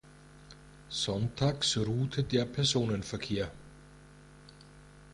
[0.89, 3.51] Sonntags ruhte der Personenverkehr.